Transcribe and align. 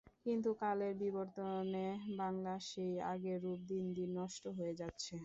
কিন্তু 0.25 0.49
কালের 0.61 0.93
বিবর্তনে 1.01 1.87
বাংলার 2.17 2.61
সেই 2.69 2.93
আগের 3.11 3.37
রূপ 3.43 3.59
দিন 3.67 3.85
দিন 3.93 4.09
নষ্ট 4.19 4.43
হয়ে 4.57 4.73
যাচ্ছে। 4.81 5.13